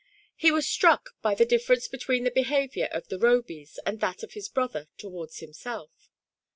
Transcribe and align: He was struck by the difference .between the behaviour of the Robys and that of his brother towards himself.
He 0.35 0.49
was 0.51 0.67
struck 0.67 1.11
by 1.21 1.35
the 1.35 1.45
difference 1.45 1.87
.between 1.87 2.23
the 2.23 2.31
behaviour 2.31 2.89
of 2.91 3.09
the 3.09 3.19
Robys 3.19 3.77
and 3.85 3.99
that 3.99 4.23
of 4.23 4.33
his 4.33 4.49
brother 4.49 4.87
towards 4.97 5.41
himself. 5.41 6.09